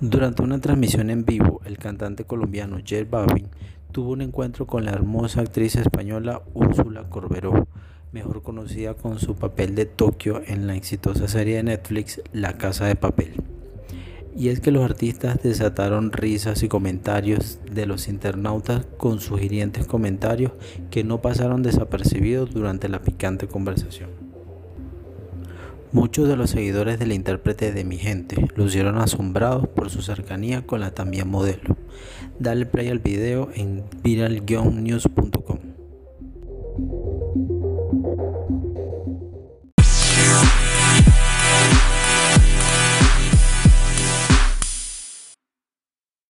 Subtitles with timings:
[0.00, 3.48] Durante una transmisión en vivo, el cantante colombiano J Balvin
[3.92, 7.68] tuvo un encuentro con la hermosa actriz española Úrsula Corberó,
[8.10, 12.86] mejor conocida con su papel de Tokio en la exitosa serie de Netflix La Casa
[12.86, 13.34] de Papel.
[14.34, 20.52] Y es que los artistas desataron risas y comentarios de los internautas con sugirientes comentarios
[20.90, 24.19] que no pasaron desapercibidos durante la picante conversación.
[25.92, 30.78] Muchos de los seguidores del intérprete de Mi Gente lucieron asombrados por su cercanía con
[30.78, 31.76] la también modelo.
[32.38, 35.58] Dale play al video en viral-news.com.